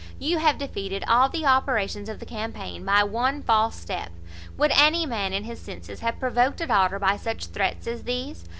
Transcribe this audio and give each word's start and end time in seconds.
You 0.17 0.39
have 0.39 0.57
defeated 0.57 1.03
all 1.07 1.29
the 1.29 1.45
operations 1.45 2.09
of 2.09 2.19
the 2.19 2.25
campaign 2.25 2.83
by 2.83 3.03
one 3.03 3.43
false 3.43 3.75
step. 3.75 4.09
Would 4.57 4.71
any 4.71 5.05
man 5.05 5.31
in 5.31 5.43
his 5.43 5.59
senses 5.61 5.99
have 5.99 6.19
provoked 6.19 6.59
a 6.59 6.65
daughter 6.65 6.97
by 6.97 7.17
such 7.17 7.45
threats 7.45 7.85
as 7.85 8.03
these? 8.03 8.45